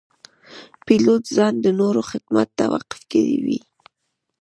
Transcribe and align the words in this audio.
پیلوټ 0.85 1.23
ځان 1.35 1.53
د 1.61 1.67
نورو 1.79 2.01
خدمت 2.09 2.47
ته 2.57 2.63
وقف 2.73 2.99
کړی 3.11 3.37
وي. 3.45 3.59